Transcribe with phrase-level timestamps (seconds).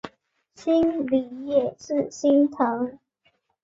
[0.55, 2.97] 心里也是心疼